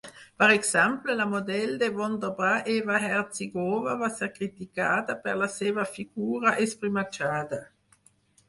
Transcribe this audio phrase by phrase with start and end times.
[0.41, 6.57] Per exemple, la model de Wonderbra Eva Herzigova va ser criticada per la seva figura
[6.69, 7.63] esprimatxada.